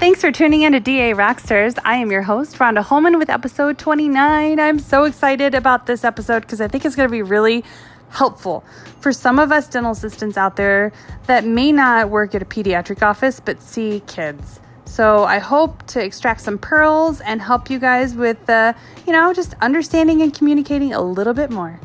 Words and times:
Thanks 0.00 0.22
for 0.22 0.32
tuning 0.32 0.62
in 0.62 0.72
to 0.72 0.80
DA 0.80 1.12
Rockstars. 1.12 1.78
I 1.84 1.96
am 1.96 2.10
your 2.10 2.22
host, 2.22 2.56
Rhonda 2.56 2.82
Holman, 2.82 3.18
with 3.18 3.28
episode 3.28 3.76
29. 3.78 4.58
I'm 4.58 4.78
so 4.78 5.04
excited 5.04 5.54
about 5.54 5.84
this 5.84 6.04
episode 6.04 6.40
because 6.40 6.62
I 6.62 6.68
think 6.68 6.86
it's 6.86 6.96
going 6.96 7.06
to 7.06 7.12
be 7.12 7.20
really 7.20 7.62
helpful 8.08 8.64
for 9.00 9.12
some 9.12 9.38
of 9.38 9.52
us 9.52 9.68
dental 9.68 9.92
assistants 9.92 10.38
out 10.38 10.56
there 10.56 10.90
that 11.26 11.44
may 11.44 11.70
not 11.70 12.08
work 12.08 12.34
at 12.34 12.40
a 12.40 12.46
pediatric 12.46 13.02
office 13.02 13.40
but 13.40 13.60
see 13.60 14.02
kids. 14.06 14.58
So 14.86 15.24
I 15.24 15.38
hope 15.38 15.86
to 15.88 16.02
extract 16.02 16.40
some 16.40 16.56
pearls 16.56 17.20
and 17.20 17.42
help 17.42 17.68
you 17.68 17.78
guys 17.78 18.14
with, 18.14 18.48
uh, 18.48 18.72
you 19.06 19.12
know, 19.12 19.34
just 19.34 19.52
understanding 19.60 20.22
and 20.22 20.32
communicating 20.32 20.94
a 20.94 21.02
little 21.02 21.34
bit 21.34 21.50
more. 21.50 21.78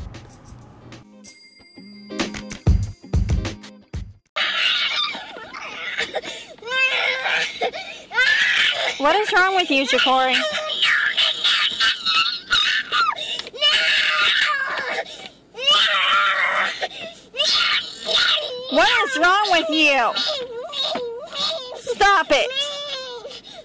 What 9.06 9.14
is 9.14 9.32
wrong 9.32 9.54
with 9.54 9.70
you, 9.70 9.86
Ja'Cory? 9.86 10.34
What 18.72 18.88
is 19.04 19.18
wrong 19.20 19.48
with 19.52 19.70
you? 19.70 20.12
Stop 21.76 22.26
it. 22.30 22.50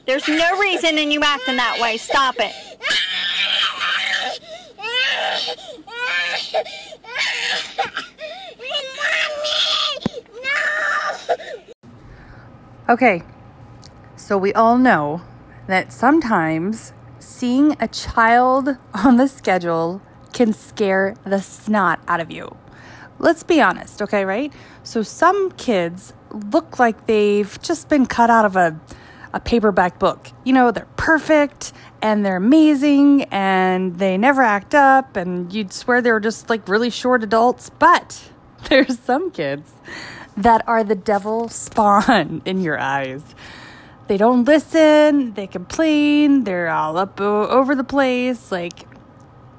There's 0.05 0.27
no 0.27 0.59
reason 0.59 0.99
in 0.99 1.09
you 1.09 1.23
acting 1.23 1.55
that 1.55 1.79
way. 1.81 1.97
Stop 1.97 2.35
it. 2.37 2.53
Okay, 12.87 13.23
so 14.15 14.37
we 14.37 14.53
all 14.53 14.77
know 14.77 15.23
that 15.67 15.93
sometimes 15.93 16.93
seeing 17.19 17.75
a 17.79 17.87
child 17.87 18.77
on 18.93 19.17
the 19.17 19.27
schedule 19.27 20.01
can 20.33 20.53
scare 20.53 21.15
the 21.25 21.41
snot 21.41 21.99
out 22.07 22.19
of 22.19 22.31
you. 22.31 22.55
Let's 23.19 23.43
be 23.43 23.61
honest, 23.61 24.01
okay, 24.01 24.25
right? 24.25 24.51
So 24.83 25.03
some 25.03 25.51
kids 25.51 26.13
look 26.31 26.79
like 26.79 27.05
they've 27.05 27.61
just 27.61 27.89
been 27.89 28.05
cut 28.05 28.29
out 28.29 28.45
of 28.45 28.55
a 28.55 28.79
a 29.33 29.39
paperback 29.39 29.99
book. 29.99 30.29
You 30.43 30.53
know, 30.53 30.71
they're 30.71 30.87
perfect 30.97 31.73
and 32.01 32.25
they're 32.25 32.37
amazing 32.37 33.23
and 33.25 33.97
they 33.97 34.17
never 34.17 34.41
act 34.41 34.75
up 34.75 35.15
and 35.15 35.51
you'd 35.53 35.71
swear 35.71 36.01
they 36.01 36.11
were 36.11 36.19
just 36.19 36.49
like 36.49 36.67
really 36.67 36.89
short 36.89 37.23
adults, 37.23 37.69
but 37.69 38.31
there's 38.69 38.99
some 38.99 39.31
kids 39.31 39.71
that 40.37 40.63
are 40.67 40.83
the 40.83 40.95
devil 40.95 41.49
spawn 41.49 42.41
in 42.45 42.61
your 42.61 42.79
eyes. 42.79 43.23
They 44.11 44.17
don't 44.17 44.43
listen, 44.43 45.35
they 45.35 45.47
complain, 45.47 46.43
they're 46.43 46.67
all 46.67 46.97
up 46.97 47.21
o- 47.21 47.47
over 47.47 47.75
the 47.75 47.85
place. 47.85 48.51
Like, 48.51 48.85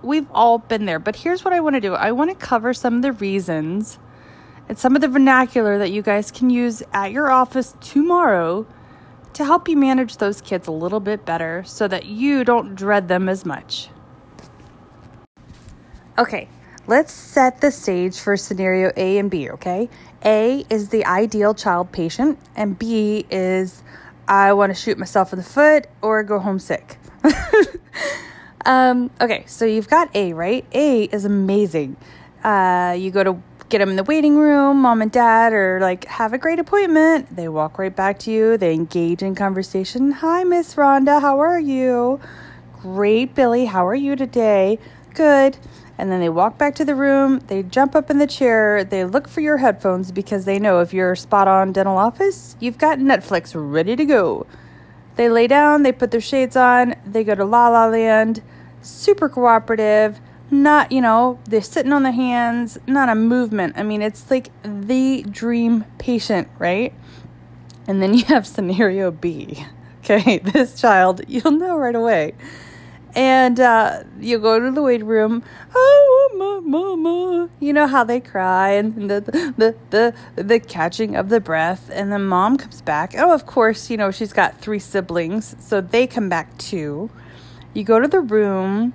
we've 0.02 0.30
all 0.30 0.58
been 0.58 0.84
there. 0.84 0.98
But 0.98 1.16
here's 1.16 1.42
what 1.42 1.54
I 1.54 1.60
want 1.60 1.76
to 1.76 1.80
do 1.80 1.94
I 1.94 2.12
want 2.12 2.28
to 2.28 2.36
cover 2.36 2.74
some 2.74 2.96
of 2.96 3.00
the 3.00 3.12
reasons 3.12 3.98
and 4.68 4.78
some 4.78 4.94
of 4.94 5.00
the 5.00 5.08
vernacular 5.08 5.78
that 5.78 5.90
you 5.90 6.02
guys 6.02 6.30
can 6.30 6.50
use 6.50 6.82
at 6.92 7.12
your 7.12 7.30
office 7.30 7.74
tomorrow 7.80 8.66
to 9.32 9.42
help 9.46 9.70
you 9.70 9.76
manage 9.78 10.18
those 10.18 10.42
kids 10.42 10.68
a 10.68 10.70
little 10.70 11.00
bit 11.00 11.24
better 11.24 11.64
so 11.64 11.88
that 11.88 12.04
you 12.04 12.44
don't 12.44 12.74
dread 12.74 13.08
them 13.08 13.30
as 13.30 13.46
much. 13.46 13.88
Okay, 16.18 16.46
let's 16.86 17.14
set 17.14 17.62
the 17.62 17.70
stage 17.70 18.20
for 18.20 18.36
scenario 18.36 18.92
A 18.98 19.16
and 19.16 19.30
B, 19.30 19.48
okay? 19.48 19.88
A 20.26 20.66
is 20.68 20.90
the 20.90 21.06
ideal 21.06 21.54
child 21.54 21.90
patient, 21.90 22.38
and 22.54 22.78
B 22.78 23.24
is 23.30 23.82
I 24.28 24.52
want 24.52 24.74
to 24.74 24.80
shoot 24.80 24.98
myself 24.98 25.32
in 25.32 25.38
the 25.38 25.44
foot 25.44 25.86
or 26.00 26.22
go 26.22 26.38
home 26.38 26.58
sick. 26.58 26.98
um, 28.66 29.10
okay, 29.20 29.44
so 29.46 29.64
you've 29.64 29.88
got 29.88 30.14
A, 30.14 30.32
right? 30.32 30.64
A 30.72 31.04
is 31.04 31.24
amazing. 31.24 31.96
Uh, 32.44 32.96
you 32.98 33.10
go 33.10 33.24
to 33.24 33.42
get 33.68 33.78
them 33.78 33.90
in 33.90 33.96
the 33.96 34.04
waiting 34.04 34.36
room, 34.36 34.82
mom 34.82 35.02
and 35.02 35.10
dad, 35.10 35.52
or 35.52 35.78
like 35.80 36.04
have 36.04 36.32
a 36.32 36.38
great 36.38 36.58
appointment. 36.58 37.34
They 37.34 37.48
walk 37.48 37.78
right 37.78 37.94
back 37.94 38.18
to 38.20 38.30
you. 38.30 38.56
They 38.56 38.74
engage 38.74 39.22
in 39.22 39.34
conversation. 39.34 40.12
Hi, 40.12 40.44
Miss 40.44 40.74
Rhonda. 40.74 41.20
How 41.20 41.40
are 41.40 41.58
you? 41.60 42.20
Great, 42.80 43.34
Billy. 43.34 43.66
How 43.66 43.86
are 43.86 43.94
you 43.94 44.16
today? 44.16 44.78
Good. 45.14 45.56
And 45.98 46.10
then 46.10 46.20
they 46.20 46.28
walk 46.28 46.58
back 46.58 46.74
to 46.76 46.84
the 46.84 46.94
room. 46.94 47.40
They 47.46 47.62
jump 47.62 47.94
up 47.94 48.10
in 48.10 48.18
the 48.18 48.26
chair. 48.26 48.82
They 48.82 49.04
look 49.04 49.28
for 49.28 49.40
your 49.40 49.58
headphones 49.58 50.10
because 50.10 50.44
they 50.44 50.58
know 50.58 50.80
if 50.80 50.92
you're 50.92 51.14
spot 51.14 51.48
on 51.48 51.72
dental 51.72 51.98
office, 51.98 52.56
you've 52.60 52.78
got 52.78 52.98
Netflix 52.98 53.52
ready 53.54 53.94
to 53.96 54.04
go. 54.04 54.46
They 55.16 55.28
lay 55.28 55.46
down. 55.46 55.82
They 55.82 55.92
put 55.92 56.10
their 56.10 56.20
shades 56.20 56.56
on. 56.56 56.94
They 57.06 57.24
go 57.24 57.34
to 57.34 57.44
La 57.44 57.68
La 57.68 57.86
Land. 57.86 58.42
Super 58.80 59.28
cooperative 59.28 60.20
not, 60.52 60.92
you 60.92 61.00
know, 61.00 61.38
they're 61.44 61.62
sitting 61.62 61.92
on 61.92 62.02
their 62.02 62.12
hands, 62.12 62.78
not 62.86 63.08
a 63.08 63.14
movement. 63.14 63.72
I 63.76 63.82
mean, 63.82 64.02
it's 64.02 64.30
like 64.30 64.50
the 64.62 65.22
dream 65.22 65.86
patient, 65.98 66.48
right? 66.58 66.92
And 67.88 68.02
then 68.02 68.14
you 68.14 68.24
have 68.26 68.46
scenario 68.46 69.10
B. 69.10 69.66
Okay, 70.04 70.38
this 70.38 70.80
child, 70.80 71.20
you'll 71.28 71.52
know 71.52 71.76
right 71.76 71.94
away. 71.94 72.34
And 73.14 73.60
uh, 73.60 74.04
you 74.20 74.38
go 74.38 74.58
to 74.58 74.70
the 74.70 74.82
waiting 74.82 75.06
room. 75.06 75.44
Oh, 75.74 76.30
my 76.36 76.60
mama, 76.66 77.50
you 77.60 77.72
know 77.72 77.86
how 77.86 78.04
they 78.04 78.20
cry 78.20 78.70
and 78.70 79.10
the, 79.10 79.20
the 79.56 79.74
the 79.90 80.42
the 80.42 80.60
catching 80.60 81.14
of 81.14 81.28
the 81.28 81.40
breath. 81.40 81.90
And 81.92 82.10
then 82.10 82.24
mom 82.24 82.56
comes 82.56 82.80
back. 82.80 83.14
Oh, 83.16 83.32
of 83.32 83.44
course, 83.44 83.90
you 83.90 83.96
know 83.96 84.10
she's 84.10 84.32
got 84.32 84.58
three 84.58 84.78
siblings, 84.78 85.54
so 85.58 85.80
they 85.80 86.06
come 86.06 86.28
back 86.28 86.56
too. 86.56 87.10
You 87.74 87.84
go 87.84 88.00
to 88.00 88.08
the 88.08 88.20
room 88.20 88.94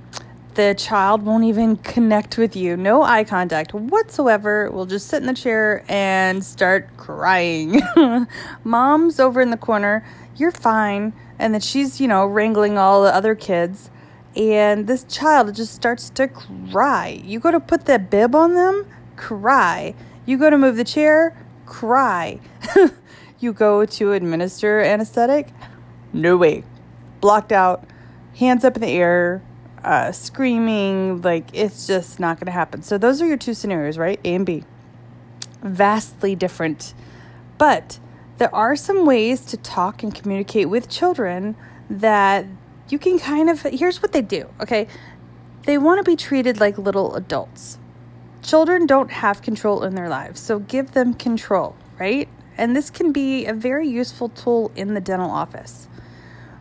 the 0.57 0.73
child 0.73 1.22
won't 1.22 1.44
even 1.44 1.77
connect 1.77 2.39
with 2.39 2.56
you. 2.56 2.75
No 2.75 3.03
eye 3.03 3.23
contact 3.23 3.75
whatsoever. 3.75 4.72
Will 4.72 4.88
just 4.88 5.06
sit 5.06 5.22
in 5.22 5.27
the 5.27 5.33
chair 5.35 5.85
and 5.88 6.44
start 6.44 6.89
crying. 6.97 7.79
Mom's 8.63 9.19
over 9.19 9.39
in 9.39 9.51
the 9.51 9.57
corner. 9.57 10.03
You're 10.35 10.51
fine. 10.51 11.13
And 11.38 11.53
then 11.53 11.61
she's, 11.61 12.01
you 12.01 12.07
know, 12.07 12.25
wrangling 12.25 12.75
all 12.75 13.03
the 13.03 13.13
other 13.13 13.35
kids. 13.35 13.91
And 14.38 14.86
this 14.86 15.03
child 15.06 15.56
just 15.56 15.74
starts 15.74 16.12
to 16.12 16.28
cry. 16.28 17.20
You 17.24 17.40
go 17.40 17.50
to 17.50 17.59
put 17.59 17.86
the 17.86 17.98
bib 17.98 18.36
on 18.36 18.53
them, 18.53 18.86
cry. 19.16 19.96
You 20.28 20.38
go 20.38 20.52
to 20.52 20.58
move 20.59 20.75
the 20.75 20.84
chair, 20.84 21.36
cry. 21.66 22.40
you 23.40 23.52
go 23.52 23.84
to 23.84 24.14
administer 24.14 24.80
anesthetic, 24.80 25.48
no 26.14 26.38
way. 26.38 26.64
Blocked 27.20 27.52
out, 27.52 27.86
hands 28.36 28.64
up 28.64 28.75
in 28.75 28.84
the 28.84 28.92
air, 28.92 29.42
uh, 29.84 30.12
screaming, 30.12 31.22
like 31.24 31.48
it's 31.52 31.88
just 31.88 32.19
not 32.19 32.38
going 32.38 32.46
to 32.46 32.52
happen. 32.52 32.84
So 32.84 33.00
those 33.00 33.19
are 33.24 33.25
your 33.25 33.38
two 33.38 33.56
scenarios, 33.56 33.98
right? 33.98 34.19
A 34.24 34.36
and 34.36 34.46
B. 34.46 34.66
Vastly 35.64 36.36
different. 36.36 36.94
But 37.58 37.98
there 38.38 38.54
are 38.54 38.75
some 38.75 39.04
ways 39.04 39.42
to 39.46 39.58
talk 39.58 40.04
and 40.04 40.14
communicate 40.14 40.69
with 40.69 40.90
children 40.90 41.56
that 41.90 42.46
you 42.90 43.00
can 43.00 43.20
kind 43.20 43.50
of. 43.50 43.62
Here's 43.62 44.02
what 44.02 44.12
they 44.12 44.22
do, 44.22 44.50
okay? 44.62 44.88
They 45.64 45.78
want 45.78 46.03
to 46.03 46.09
be 46.09 46.16
treated 46.16 46.59
like 46.59 46.78
little 46.78 47.16
adults. 47.16 47.78
Children 48.42 48.86
don't 48.86 49.12
have 49.12 49.42
control 49.42 49.84
in 49.84 49.96
their 49.96 50.08
lives, 50.08 50.40
so 50.40 50.59
give 50.59 50.92
them 50.92 51.14
control, 51.14 51.75
right? 52.00 52.30
And 52.58 52.75
this 52.75 52.90
can 52.90 53.12
be 53.12 53.46
a 53.46 53.53
very 53.53 53.88
useful 53.88 54.30
tool 54.30 54.72
in 54.75 54.94
the 54.94 55.02
dental 55.02 55.30
office. 55.30 55.88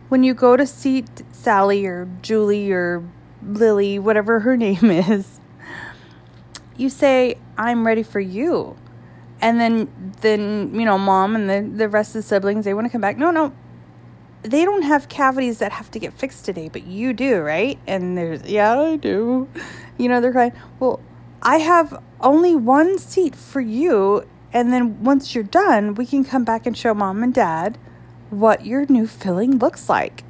When 0.09 0.23
you 0.23 0.33
go 0.33 0.57
to 0.57 0.67
see 0.67 1.05
Sally 1.31 1.85
or 1.85 2.07
Julie 2.21 2.71
or 2.71 3.03
Lily, 3.41 3.97
whatever 3.99 4.41
her 4.41 4.57
name 4.67 4.91
is, 4.91 5.39
you 6.75 6.89
say, 6.89 7.37
I'm 7.57 7.87
ready 7.87 8.03
for 8.03 8.19
you. 8.19 8.77
And 9.39 9.59
then, 9.59 10.13
then 10.21 10.77
you 10.77 10.85
know, 10.85 10.97
mom 10.97 11.35
and 11.35 11.49
the, 11.49 11.77
the 11.77 11.89
rest 11.89 12.09
of 12.09 12.23
the 12.23 12.27
siblings, 12.27 12.65
they 12.65 12.73
want 12.73 12.85
to 12.85 12.91
come 12.91 13.01
back. 13.01 13.17
No, 13.17 13.31
no, 13.31 13.53
they 14.43 14.63
don't 14.63 14.83
have 14.83 15.09
cavities 15.09 15.59
that 15.59 15.71
have 15.71 15.91
to 15.91 15.99
get 15.99 16.13
fixed 16.13 16.45
today, 16.45 16.69
but 16.69 16.85
you 16.85 17.13
do, 17.13 17.39
right? 17.39 17.79
And 17.87 18.17
there's, 18.17 18.43
yeah, 18.43 18.79
I 18.79 18.95
do. 18.95 19.49
You 19.97 20.09
know, 20.09 20.21
they're 20.21 20.31
crying. 20.31 20.53
Well, 20.79 20.99
I 21.41 21.57
have 21.57 22.01
only 22.21 22.55
one 22.55 22.97
seat 22.97 23.35
for 23.35 23.61
you. 23.61 24.27
And 24.53 24.71
then 24.71 25.03
once 25.03 25.35
you're 25.35 25.43
done, 25.43 25.95
we 25.95 26.05
can 26.05 26.23
come 26.23 26.43
back 26.43 26.65
and 26.65 26.77
show 26.77 26.93
mom 26.93 27.23
and 27.23 27.33
dad 27.33 27.77
what 28.29 28.65
your 28.65 28.85
new 28.87 29.07
filling 29.07 29.57
looks 29.57 29.89
like. 29.89 30.23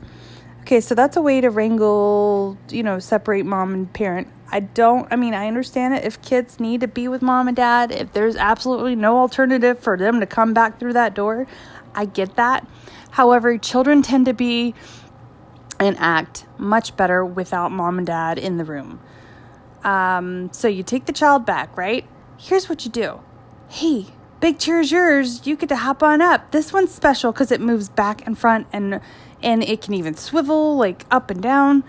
Okay, 0.67 0.81
so 0.81 0.95
that's 0.95 1.15
a 1.15 1.21
way 1.21 1.39
to 1.39 1.49
wrangle, 1.49 2.57
you 2.67 2.83
know, 2.83 2.99
separate 2.99 3.45
mom 3.45 3.73
and 3.73 3.93
parent. 3.93 4.27
I 4.51 4.59
don't, 4.59 5.07
I 5.09 5.15
mean, 5.15 5.33
I 5.33 5.47
understand 5.47 5.93
it 5.93 6.03
if 6.03 6.21
kids 6.21 6.59
need 6.59 6.81
to 6.81 6.89
be 6.89 7.07
with 7.07 7.21
mom 7.21 7.47
and 7.47 7.55
dad, 7.55 7.89
if 7.89 8.11
there's 8.11 8.35
absolutely 8.35 8.93
no 8.93 9.19
alternative 9.19 9.79
for 9.79 9.95
them 9.95 10.19
to 10.19 10.25
come 10.25 10.53
back 10.53 10.77
through 10.77 10.91
that 10.91 11.13
door, 11.13 11.47
I 11.95 12.03
get 12.03 12.35
that. 12.35 12.67
However, 13.11 13.57
children 13.57 14.01
tend 14.01 14.25
to 14.25 14.33
be 14.33 14.75
and 15.79 15.95
act 15.99 16.45
much 16.57 16.97
better 16.97 17.23
without 17.23 17.71
mom 17.71 17.99
and 17.99 18.05
dad 18.05 18.37
in 18.37 18.57
the 18.57 18.65
room. 18.65 18.99
Um, 19.85 20.51
so 20.51 20.67
you 20.67 20.83
take 20.83 21.05
the 21.05 21.13
child 21.13 21.45
back, 21.45 21.77
right? 21.77 22.05
Here's 22.37 22.67
what 22.67 22.83
you 22.83 22.91
do 22.91 23.21
Hey, 23.69 24.07
big 24.41 24.59
chair 24.59 24.81
is 24.81 24.91
yours. 24.91 25.47
You 25.47 25.55
get 25.55 25.69
to 25.69 25.77
hop 25.77 26.03
on 26.03 26.21
up. 26.21 26.51
This 26.51 26.73
one's 26.73 26.93
special 26.93 27.31
because 27.31 27.53
it 27.53 27.61
moves 27.61 27.87
back 27.87 28.27
and 28.27 28.37
front 28.37 28.67
and 28.73 28.99
and 29.41 29.63
it 29.63 29.81
can 29.81 29.93
even 29.93 30.15
swivel 30.15 30.77
like 30.77 31.05
up 31.11 31.29
and 31.29 31.41
down. 31.41 31.83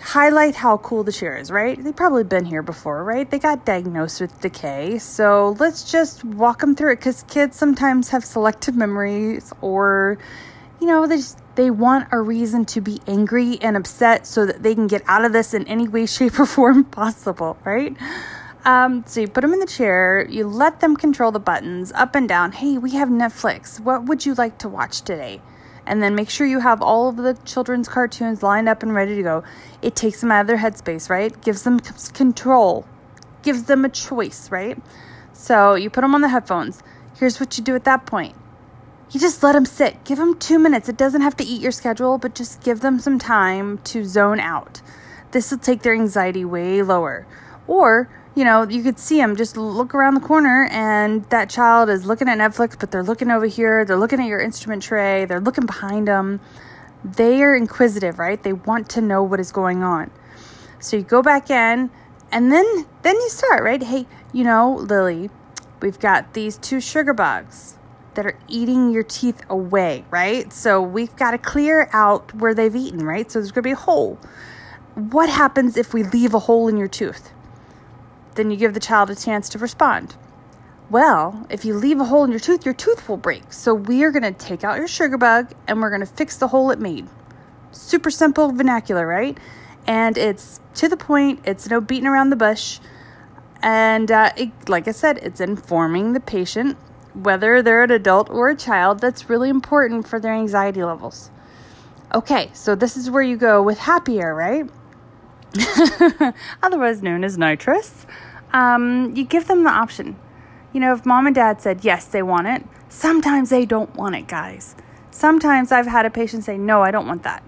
Highlight 0.00 0.54
how 0.54 0.76
cool 0.78 1.02
the 1.02 1.12
chair 1.12 1.36
is, 1.36 1.50
right? 1.50 1.82
They've 1.82 1.96
probably 1.96 2.24
been 2.24 2.44
here 2.44 2.62
before, 2.62 3.02
right? 3.02 3.30
They 3.30 3.38
got 3.38 3.64
diagnosed 3.64 4.20
with 4.20 4.38
decay. 4.40 4.98
So 4.98 5.56
let's 5.58 5.90
just 5.90 6.24
walk 6.24 6.60
them 6.60 6.74
through 6.74 6.92
it 6.92 6.96
because 6.96 7.24
kids 7.24 7.56
sometimes 7.56 8.10
have 8.10 8.22
selective 8.24 8.76
memories 8.76 9.52
or, 9.62 10.18
you 10.80 10.86
know, 10.86 11.06
they 11.06 11.16
just, 11.16 11.38
they 11.54 11.70
want 11.70 12.08
a 12.12 12.20
reason 12.20 12.66
to 12.66 12.82
be 12.82 13.00
angry 13.06 13.58
and 13.62 13.78
upset 13.78 14.26
so 14.26 14.44
that 14.44 14.62
they 14.62 14.74
can 14.74 14.88
get 14.88 15.02
out 15.06 15.24
of 15.24 15.32
this 15.32 15.54
in 15.54 15.66
any 15.68 15.88
way, 15.88 16.04
shape, 16.06 16.38
or 16.38 16.44
form 16.44 16.84
possible, 16.84 17.56
right? 17.64 17.96
Um, 18.64 19.04
so 19.06 19.20
you 19.20 19.28
put 19.28 19.42
them 19.42 19.52
in 19.52 19.60
the 19.60 19.66
chair, 19.66 20.26
you 20.28 20.46
let 20.46 20.80
them 20.80 20.96
control 20.96 21.30
the 21.30 21.40
buttons 21.40 21.92
up 21.92 22.14
and 22.14 22.28
down. 22.28 22.52
Hey, 22.52 22.78
we 22.78 22.92
have 22.92 23.08
Netflix. 23.08 23.78
What 23.78 24.04
would 24.04 24.24
you 24.24 24.34
like 24.34 24.58
to 24.58 24.68
watch 24.68 25.02
today? 25.02 25.42
And 25.86 26.02
then 26.02 26.14
make 26.14 26.30
sure 26.30 26.46
you 26.46 26.60
have 26.60 26.80
all 26.80 27.08
of 27.08 27.16
the 27.16 27.34
children's 27.44 27.88
cartoons 27.88 28.42
lined 28.42 28.68
up 28.68 28.82
and 28.82 28.94
ready 28.94 29.16
to 29.16 29.22
go. 29.22 29.44
It 29.82 29.94
takes 29.94 30.20
them 30.20 30.32
out 30.32 30.42
of 30.42 30.46
their 30.46 30.56
headspace, 30.56 31.10
right? 31.10 31.38
Gives 31.42 31.62
them 31.62 31.78
control, 31.80 32.86
gives 33.42 33.64
them 33.64 33.84
a 33.84 33.88
choice, 33.88 34.50
right? 34.50 34.78
So 35.32 35.74
you 35.74 35.90
put 35.90 36.00
them 36.00 36.14
on 36.14 36.22
the 36.22 36.28
headphones. 36.28 36.82
Here's 37.16 37.38
what 37.38 37.58
you 37.58 37.64
do 37.64 37.74
at 37.74 37.84
that 37.84 38.06
point 38.06 38.34
you 39.10 39.20
just 39.20 39.42
let 39.42 39.52
them 39.52 39.64
sit. 39.64 40.02
Give 40.04 40.18
them 40.18 40.36
two 40.38 40.58
minutes. 40.58 40.88
It 40.88 40.96
doesn't 40.96 41.20
have 41.20 41.36
to 41.36 41.44
eat 41.44 41.60
your 41.60 41.70
schedule, 41.70 42.18
but 42.18 42.34
just 42.34 42.62
give 42.64 42.80
them 42.80 42.98
some 42.98 43.18
time 43.18 43.78
to 43.84 44.04
zone 44.04 44.40
out. 44.40 44.80
This 45.30 45.50
will 45.50 45.58
take 45.58 45.82
their 45.82 45.94
anxiety 45.94 46.44
way 46.44 46.82
lower. 46.82 47.26
Or 47.68 48.08
you 48.34 48.44
know, 48.44 48.68
you 48.68 48.82
could 48.82 48.98
see 48.98 49.18
them 49.18 49.36
just 49.36 49.56
look 49.56 49.94
around 49.94 50.14
the 50.14 50.20
corner 50.20 50.66
and 50.70 51.24
that 51.30 51.48
child 51.48 51.88
is 51.88 52.04
looking 52.04 52.28
at 52.28 52.38
Netflix, 52.38 52.78
but 52.78 52.90
they're 52.90 53.02
looking 53.02 53.30
over 53.30 53.46
here, 53.46 53.84
they're 53.84 53.96
looking 53.96 54.20
at 54.20 54.26
your 54.26 54.40
instrument 54.40 54.82
tray, 54.82 55.24
they're 55.24 55.40
looking 55.40 55.66
behind 55.66 56.08
them. 56.08 56.40
They 57.04 57.42
are 57.42 57.54
inquisitive, 57.54 58.18
right? 58.18 58.42
They 58.42 58.54
want 58.54 58.88
to 58.90 59.00
know 59.00 59.22
what 59.22 59.38
is 59.38 59.52
going 59.52 59.82
on. 59.82 60.10
So 60.80 60.96
you 60.96 61.02
go 61.02 61.22
back 61.22 61.50
in 61.50 61.90
and 62.32 62.50
then 62.50 62.86
then 63.02 63.14
you 63.14 63.28
start, 63.28 63.62
right? 63.62 63.82
Hey, 63.82 64.06
you 64.32 64.42
know, 64.42 64.74
Lily, 64.74 65.30
we've 65.80 66.00
got 66.00 66.34
these 66.34 66.58
two 66.58 66.80
sugar 66.80 67.14
bugs 67.14 67.76
that 68.14 68.26
are 68.26 68.36
eating 68.48 68.90
your 68.90 69.02
teeth 69.02 69.42
away, 69.48 70.04
right? 70.10 70.52
So 70.52 70.80
we've 70.82 71.14
got 71.16 71.32
to 71.32 71.38
clear 71.38 71.88
out 71.92 72.34
where 72.34 72.54
they've 72.54 72.74
eaten, 72.74 73.04
right? 73.04 73.30
So 73.30 73.38
there's 73.38 73.52
going 73.52 73.62
to 73.62 73.68
be 73.68 73.72
a 73.72 73.76
hole. 73.76 74.18
What 74.94 75.28
happens 75.28 75.76
if 75.76 75.92
we 75.92 76.02
leave 76.02 76.34
a 76.34 76.38
hole 76.40 76.68
in 76.68 76.76
your 76.76 76.88
tooth? 76.88 77.30
Then 78.34 78.50
you 78.50 78.56
give 78.56 78.74
the 78.74 78.80
child 78.80 79.10
a 79.10 79.14
chance 79.14 79.48
to 79.50 79.58
respond. 79.58 80.16
Well, 80.90 81.46
if 81.50 81.64
you 81.64 81.74
leave 81.74 81.98
a 81.98 82.04
hole 82.04 82.24
in 82.24 82.30
your 82.30 82.40
tooth, 82.40 82.64
your 82.64 82.74
tooth 82.74 83.08
will 83.08 83.16
break. 83.16 83.52
So 83.52 83.74
we 83.74 84.04
are 84.04 84.10
going 84.10 84.22
to 84.22 84.32
take 84.32 84.64
out 84.64 84.76
your 84.76 84.88
sugar 84.88 85.16
bug 85.16 85.52
and 85.66 85.80
we're 85.80 85.90
going 85.90 86.00
to 86.00 86.06
fix 86.06 86.36
the 86.36 86.48
hole 86.48 86.70
it 86.70 86.78
made. 86.78 87.06
Super 87.72 88.10
simple 88.10 88.52
vernacular, 88.52 89.06
right? 89.06 89.38
And 89.86 90.16
it's 90.18 90.60
to 90.74 90.88
the 90.88 90.96
point, 90.96 91.40
it's 91.44 91.68
no 91.68 91.80
beating 91.80 92.06
around 92.06 92.30
the 92.30 92.36
bush. 92.36 92.80
And 93.62 94.10
uh, 94.10 94.32
it, 94.36 94.68
like 94.68 94.86
I 94.86 94.92
said, 94.92 95.18
it's 95.18 95.40
informing 95.40 96.12
the 96.12 96.20
patient, 96.20 96.76
whether 97.14 97.62
they're 97.62 97.82
an 97.82 97.90
adult 97.90 98.28
or 98.28 98.50
a 98.50 98.56
child, 98.56 99.00
that's 99.00 99.30
really 99.30 99.48
important 99.48 100.06
for 100.06 100.20
their 100.20 100.34
anxiety 100.34 100.84
levels. 100.84 101.30
Okay, 102.14 102.50
so 102.52 102.74
this 102.74 102.96
is 102.96 103.10
where 103.10 103.22
you 103.22 103.36
go 103.36 103.62
with 103.62 103.78
happier, 103.78 104.34
right? 104.34 104.68
otherwise 106.62 107.02
known 107.02 107.24
as 107.24 107.38
nitrous, 107.38 108.06
um, 108.52 109.14
you 109.14 109.24
give 109.24 109.46
them 109.46 109.64
the 109.64 109.70
option. 109.70 110.16
You 110.72 110.80
know, 110.80 110.92
if 110.94 111.06
mom 111.06 111.26
and 111.26 111.34
dad 111.34 111.60
said 111.60 111.84
yes, 111.84 112.06
they 112.06 112.22
want 112.22 112.46
it, 112.46 112.64
sometimes 112.88 113.50
they 113.50 113.64
don't 113.64 113.94
want 113.94 114.16
it, 114.16 114.26
guys. 114.26 114.74
Sometimes 115.10 115.70
I've 115.70 115.86
had 115.86 116.06
a 116.06 116.10
patient 116.10 116.44
say, 116.44 116.58
no, 116.58 116.82
I 116.82 116.90
don't 116.90 117.06
want 117.06 117.22
that. 117.22 117.44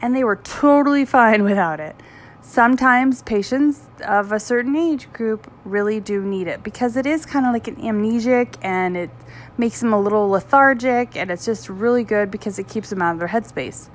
And 0.00 0.14
they 0.14 0.22
were 0.22 0.36
totally 0.36 1.04
fine 1.16 1.42
without 1.42 1.80
it. 1.80 1.96
Sometimes 2.40 3.22
patients 3.22 3.82
of 4.06 4.32
a 4.32 4.40
certain 4.40 4.74
age 4.74 5.12
group 5.12 5.52
really 5.64 6.00
do 6.00 6.24
need 6.24 6.46
it 6.46 6.62
because 6.62 6.96
it 6.96 7.04
is 7.04 7.26
kind 7.26 7.44
of 7.44 7.52
like 7.52 7.68
an 7.68 7.76
amnesic 7.76 8.56
and 8.62 8.96
it 8.96 9.10
makes 9.58 9.80
them 9.80 9.92
a 9.92 10.00
little 10.00 10.28
lethargic 10.30 11.14
and 11.14 11.30
it's 11.30 11.44
just 11.44 11.68
really 11.68 12.04
good 12.04 12.30
because 12.30 12.58
it 12.58 12.66
keeps 12.66 12.88
them 12.90 13.02
out 13.02 13.12
of 13.12 13.18
their 13.18 13.28
headspace. 13.28 13.90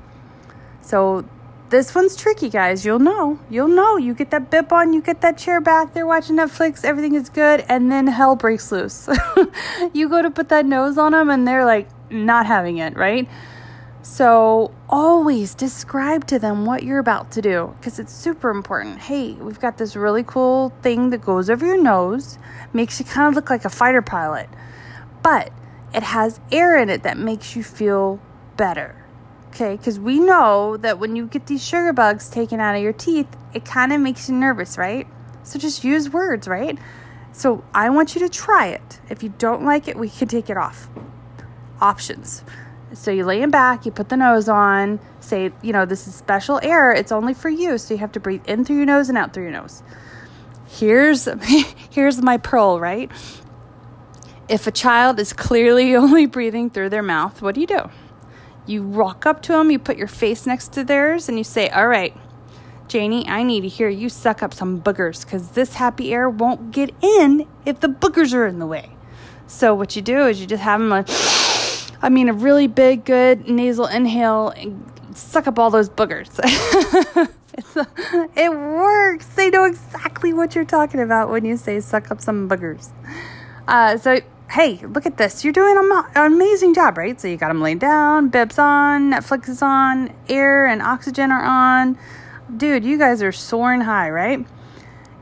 So 0.81 1.25
this 1.73 1.95
one's 1.95 2.15
tricky, 2.15 2.49
guys. 2.49 2.85
You'll 2.85 2.99
know. 2.99 3.39
You'll 3.49 3.67
know. 3.67 3.97
You 3.97 4.13
get 4.13 4.29
that 4.29 4.51
bib 4.51 4.71
on, 4.71 4.93
you 4.93 5.01
get 5.01 5.21
that 5.21 5.39
chair 5.39 5.59
back, 5.59 5.93
they're 5.93 6.05
watching 6.05 6.35
Netflix, 6.35 6.85
everything 6.85 7.15
is 7.15 7.29
good, 7.29 7.65
and 7.67 7.91
then 7.91 8.05
hell 8.05 8.35
breaks 8.35 8.71
loose. 8.71 9.09
you 9.93 10.07
go 10.07 10.21
to 10.21 10.29
put 10.29 10.49
that 10.49 10.67
nose 10.67 10.99
on 10.99 11.13
them, 11.13 11.31
and 11.31 11.47
they're 11.47 11.65
like 11.65 11.89
not 12.11 12.45
having 12.45 12.77
it, 12.77 12.95
right? 12.95 13.27
So 14.03 14.71
always 14.87 15.55
describe 15.55 16.27
to 16.27 16.37
them 16.37 16.65
what 16.65 16.83
you're 16.83 16.99
about 16.99 17.31
to 17.31 17.41
do 17.41 17.73
because 17.79 17.97
it's 17.97 18.13
super 18.13 18.51
important. 18.51 18.99
Hey, 18.99 19.33
we've 19.33 19.59
got 19.59 19.79
this 19.79 19.95
really 19.95 20.23
cool 20.23 20.71
thing 20.83 21.09
that 21.09 21.23
goes 21.23 21.49
over 21.49 21.65
your 21.65 21.81
nose, 21.81 22.37
makes 22.71 22.99
you 22.99 23.05
kind 23.05 23.29
of 23.29 23.33
look 23.33 23.49
like 23.49 23.65
a 23.65 23.69
fighter 23.69 24.03
pilot, 24.03 24.47
but 25.23 25.51
it 25.91 26.03
has 26.03 26.39
air 26.51 26.77
in 26.77 26.91
it 26.91 27.01
that 27.01 27.17
makes 27.17 27.55
you 27.55 27.63
feel 27.63 28.19
better 28.57 29.02
Okay, 29.53 29.77
because 29.77 29.99
we 29.99 30.19
know 30.19 30.77
that 30.77 30.97
when 30.97 31.15
you 31.15 31.27
get 31.27 31.45
these 31.45 31.63
sugar 31.63 31.93
bugs 31.93 32.27
taken 32.27 32.59
out 32.59 32.75
of 32.75 32.81
your 32.81 32.91
teeth, 32.91 33.27
it 33.53 33.63
kind 33.63 33.93
of 33.93 34.01
makes 34.01 34.27
you 34.27 34.33
nervous, 34.33 34.79
right? 34.79 35.05
So 35.43 35.59
just 35.59 35.83
use 35.83 36.09
words, 36.09 36.47
right? 36.47 36.75
So 37.33 37.63
I 37.71 37.91
want 37.91 38.15
you 38.15 38.21
to 38.21 38.29
try 38.29 38.69
it. 38.69 38.99
If 39.11 39.21
you 39.21 39.31
don't 39.37 39.63
like 39.63 39.87
it, 39.87 39.95
we 39.95 40.09
can 40.09 40.27
take 40.27 40.49
it 40.49 40.57
off. 40.57 40.89
Options. 41.79 42.43
So 42.93 43.11
you 43.11 43.25
lay 43.25 43.43
him 43.43 43.51
back, 43.51 43.85
you 43.85 43.91
put 43.91 44.09
the 44.09 44.17
nose 44.17 44.49
on, 44.49 44.99
say, 45.19 45.51
you 45.61 45.71
know, 45.71 45.85
this 45.85 46.07
is 46.07 46.15
special 46.15 46.59
air, 46.63 46.91
it's 46.91 47.11
only 47.11 47.35
for 47.35 47.49
you, 47.49 47.77
so 47.77 47.93
you 47.93 47.99
have 47.99 48.13
to 48.13 48.19
breathe 48.19 48.41
in 48.47 48.65
through 48.65 48.77
your 48.77 48.87
nose 48.87 49.07
and 49.07 49.19
out 49.19 49.35
through 49.35 49.43
your 49.43 49.51
nose. 49.51 49.83
Here's 50.67 51.25
here's 51.91 52.19
my 52.23 52.37
pearl, 52.37 52.79
right? 52.79 53.11
If 54.49 54.65
a 54.65 54.71
child 54.71 55.19
is 55.19 55.31
clearly 55.31 55.95
only 55.95 56.25
breathing 56.25 56.71
through 56.71 56.89
their 56.89 57.03
mouth, 57.03 57.39
what 57.39 57.53
do 57.53 57.61
you 57.61 57.67
do? 57.67 57.91
You 58.65 58.83
walk 58.83 59.25
up 59.25 59.41
to 59.43 59.53
them, 59.53 59.71
you 59.71 59.79
put 59.79 59.97
your 59.97 60.07
face 60.07 60.45
next 60.45 60.73
to 60.73 60.83
theirs, 60.83 61.27
and 61.27 61.37
you 61.37 61.43
say, 61.43 61.69
All 61.69 61.87
right, 61.87 62.15
Janie, 62.87 63.27
I 63.27 63.43
need 63.43 63.61
to 63.61 63.67
hear 63.67 63.89
you 63.89 64.09
suck 64.09 64.43
up 64.43 64.53
some 64.53 64.81
boogers 64.81 65.25
because 65.25 65.49
this 65.51 65.73
happy 65.73 66.13
air 66.13 66.29
won't 66.29 66.71
get 66.71 66.91
in 67.01 67.47
if 67.65 67.79
the 67.79 67.87
boogers 67.87 68.33
are 68.33 68.45
in 68.47 68.59
the 68.59 68.67
way. 68.67 68.95
So, 69.47 69.73
what 69.73 69.95
you 69.95 70.01
do 70.01 70.27
is 70.27 70.39
you 70.39 70.47
just 70.47 70.63
have 70.63 70.79
them 70.79 70.89
like, 70.89 71.07
I 72.01 72.09
mean, 72.09 72.29
a 72.29 72.33
really 72.33 72.67
big, 72.67 73.05
good 73.05 73.49
nasal 73.49 73.87
inhale 73.87 74.49
and 74.49 74.85
suck 75.15 75.47
up 75.47 75.59
all 75.59 75.69
those 75.69 75.89
boogers. 75.89 76.39
a, 77.75 78.29
it 78.35 78.51
works. 78.51 79.27
They 79.27 79.49
know 79.49 79.65
exactly 79.65 80.33
what 80.33 80.55
you're 80.55 80.65
talking 80.65 80.99
about 80.99 81.29
when 81.29 81.45
you 81.45 81.57
say 81.57 81.79
suck 81.79 82.11
up 82.11 82.21
some 82.21 82.49
boogers. 82.49 82.89
Uh, 83.67 83.97
so 83.97 84.19
hey, 84.53 84.79
look 84.83 85.07
at 85.07 85.17
this. 85.17 85.43
You're 85.43 85.51
doing 85.51 85.75
an 85.79 86.03
amazing 86.15 86.75
job, 86.75 86.95
right? 86.95 87.19
So 87.19 87.27
you 87.27 87.37
got 87.37 87.47
them 87.47 87.59
laid 87.59 87.79
down, 87.79 88.29
bibs 88.29 88.59
on, 88.59 89.11
Netflix 89.11 89.49
is 89.49 89.63
on, 89.63 90.13
air 90.29 90.67
and 90.67 90.79
oxygen 90.79 91.31
are 91.31 91.43
on. 91.43 91.97
Dude, 92.55 92.85
you 92.85 92.99
guys 92.99 93.23
are 93.23 93.31
soaring 93.31 93.81
high, 93.81 94.11
right? 94.11 94.45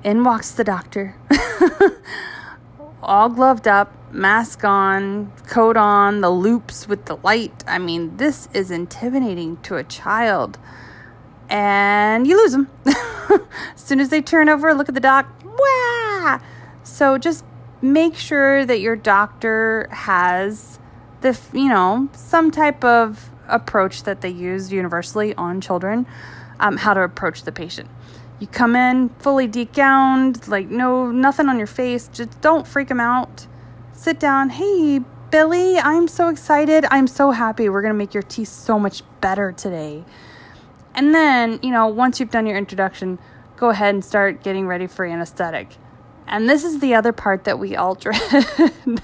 In 0.04 0.26
walks 0.26 0.52
the 0.52 0.66
doctor. 0.66 1.16
All 3.02 3.30
gloved 3.30 3.70
up, 3.70 3.94
mask 4.12 4.66
on, 4.66 5.32
coat 5.48 5.78
on, 5.78 6.20
the 6.20 6.30
loops 6.30 6.90
with 6.90 7.06
the 7.06 7.16
light. 7.24 7.64
I 7.66 7.78
mean, 7.78 8.18
this 8.18 8.50
is 8.54 8.70
intimidating 8.70 9.56
to 9.62 9.78
a 9.78 9.84
child. 9.86 10.60
And 11.50 12.28
you 12.28 12.36
lose 12.36 12.52
them. 12.52 12.70
as 12.86 13.40
soon 13.82 14.02
as 14.02 14.10
they 14.10 14.22
turn 14.22 14.50
over, 14.50 14.74
look 14.74 14.90
at 14.90 14.94
the 14.94 15.00
doc. 15.00 15.26
Wah! 15.46 16.40
So 16.84 17.18
just 17.18 17.46
make 17.82 18.16
sure 18.16 18.66
that 18.66 18.80
your 18.80 18.96
doctor 18.96 19.88
has 19.92 20.80
the 21.22 21.40
you 21.54 21.70
know 21.70 22.10
some 22.14 22.52
type 22.52 22.84
of 22.84 23.30
approach 23.48 24.04
that 24.04 24.22
they 24.22 24.30
use 24.30 24.72
universally 24.72 25.34
on 25.36 25.62
children 25.62 26.06
um, 26.60 26.78
how 26.78 26.94
to 26.94 27.02
approach 27.02 27.44
the 27.44 27.52
patient. 27.52 27.90
You 28.40 28.48
come 28.48 28.76
in 28.76 29.10
fully 29.20 29.48
degowned 29.48 30.48
like 30.48 30.70
no 30.70 31.12
nothing 31.12 31.48
on 31.48 31.58
your 31.58 31.68
face 31.68 32.08
just 32.08 32.40
don't 32.42 32.68
freak 32.68 32.88
them 32.88 33.00
out. 33.00 33.48
Sit 33.94 34.20
down 34.20 34.50
hey 34.50 35.00
billy 35.32 35.78
i'm 35.78 36.08
so 36.08 36.28
excited. 36.28 36.86
I'm 36.92 37.08
so 37.08 37.32
happy. 37.32 37.70
We're 37.70 37.82
going 37.82 37.94
to 37.94 37.98
make 37.98 38.14
your 38.14 38.24
teeth 38.24 38.50
so 38.50 38.78
much 38.78 39.04
better 39.22 39.52
today. 39.52 40.04
And 40.94 41.16
then 41.16 41.60
you 41.64 41.72
know 41.72 41.88
once 41.88 42.20
you've 42.20 42.32
done 42.32 42.46
your 42.46 42.58
introduction 42.58 43.20
go 43.58 43.70
ahead 43.70 43.94
and 43.94 44.04
start 44.04 44.44
getting 44.44 44.66
ready 44.66 44.88
for 44.88 45.06
anesthetic 45.06 45.78
and 46.32 46.50
this 46.50 46.64
is 46.64 46.80
the 46.80 46.96
other 46.96 47.12
part 47.12 47.44
that 47.44 47.60
we 47.60 47.76
all 47.76 47.96
dread. 47.96 48.22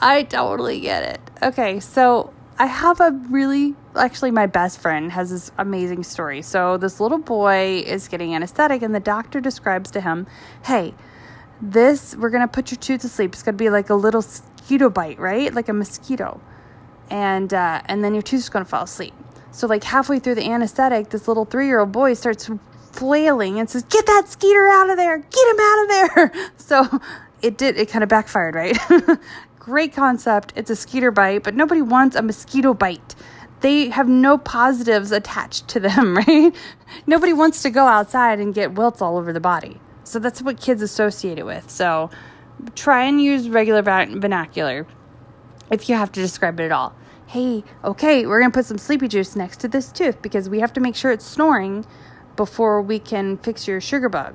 I 0.00 0.22
totally 0.22 0.80
get 0.80 1.02
it. 1.02 1.20
Okay, 1.42 1.80
so 1.80 2.32
I 2.58 2.66
have 2.66 3.00
a 3.00 3.10
really, 3.30 3.74
actually, 3.96 4.30
my 4.30 4.46
best 4.46 4.80
friend 4.80 5.10
has 5.12 5.30
this 5.30 5.50
amazing 5.58 6.04
story. 6.04 6.40
So, 6.42 6.76
this 6.76 7.00
little 7.00 7.18
boy 7.18 7.82
is 7.86 8.08
getting 8.08 8.34
anesthetic, 8.34 8.82
and 8.82 8.94
the 8.94 9.00
doctor 9.00 9.40
describes 9.40 9.90
to 9.92 10.00
him, 10.00 10.26
hey, 10.64 10.94
This, 11.60 12.14
we're 12.16 12.30
going 12.30 12.42
to 12.42 12.48
put 12.48 12.70
your 12.70 12.78
tooth 12.78 13.00
to 13.02 13.08
sleep. 13.08 13.32
It's 13.32 13.42
going 13.42 13.56
to 13.56 13.64
be 13.64 13.70
like 13.70 13.90
a 13.90 13.94
little 13.94 14.22
mosquito 14.22 14.90
bite, 14.90 15.18
right? 15.18 15.52
Like 15.52 15.68
a 15.68 15.72
mosquito. 15.72 16.40
And, 17.10 17.52
uh, 17.52 17.82
and 17.86 18.02
then 18.02 18.14
your 18.14 18.22
tooth's 18.22 18.48
going 18.48 18.64
to 18.64 18.68
fall 18.68 18.84
asleep. 18.84 19.14
So, 19.50 19.66
like 19.66 19.84
halfway 19.84 20.18
through 20.18 20.36
the 20.36 20.50
anesthetic, 20.50 21.10
this 21.10 21.28
little 21.28 21.44
three 21.44 21.66
year 21.66 21.80
old 21.80 21.92
boy 21.92 22.14
starts 22.14 22.50
flailing 22.94 23.58
and 23.58 23.68
says, 23.68 23.82
Get 23.84 24.06
that 24.06 24.28
skeeter 24.28 24.66
out 24.66 24.90
of 24.90 24.96
there! 24.96 25.18
Get 25.18 25.48
him 25.48 25.60
out 25.60 25.82
of 25.82 25.88
there! 25.88 26.50
So, 26.56 27.00
it 27.42 27.58
did, 27.58 27.76
it 27.76 27.90
kind 27.90 28.02
of 28.02 28.08
backfired, 28.08 28.54
right? 28.54 28.78
Great 29.58 29.92
concept. 29.92 30.54
It's 30.56 30.70
a 30.70 30.76
skeeter 30.76 31.10
bite, 31.10 31.42
but 31.42 31.54
nobody 31.54 31.82
wants 31.82 32.16
a 32.16 32.22
mosquito 32.22 32.72
bite 32.72 33.14
they 33.64 33.88
have 33.88 34.10
no 34.10 34.36
positives 34.36 35.10
attached 35.10 35.68
to 35.68 35.80
them, 35.80 36.16
right? 36.28 36.54
Nobody 37.06 37.32
wants 37.32 37.62
to 37.62 37.70
go 37.70 37.86
outside 37.86 38.38
and 38.38 38.54
get 38.54 38.74
welts 38.74 39.00
all 39.00 39.16
over 39.16 39.32
the 39.32 39.40
body. 39.40 39.80
So 40.04 40.18
that's 40.18 40.42
what 40.42 40.60
kids 40.60 40.82
associate 40.82 41.38
it 41.38 41.46
with. 41.46 41.70
So 41.70 42.10
try 42.74 43.04
and 43.04 43.22
use 43.22 43.48
regular 43.48 43.80
vernacular 43.80 44.86
if 45.70 45.88
you 45.88 45.94
have 45.94 46.12
to 46.12 46.20
describe 46.20 46.60
it 46.60 46.64
at 46.64 46.72
all. 46.72 46.94
Hey, 47.26 47.64
okay, 47.82 48.26
we're 48.26 48.38
going 48.38 48.52
to 48.52 48.54
put 48.54 48.66
some 48.66 48.76
sleepy 48.76 49.08
juice 49.08 49.34
next 49.34 49.60
to 49.60 49.68
this 49.68 49.90
tooth 49.90 50.20
because 50.20 50.50
we 50.50 50.60
have 50.60 50.74
to 50.74 50.80
make 50.80 50.94
sure 50.94 51.10
it's 51.10 51.24
snoring 51.24 51.86
before 52.36 52.82
we 52.82 52.98
can 52.98 53.36
fix 53.38 53.66
your 53.68 53.80
sugar 53.80 54.08
bug. 54.08 54.34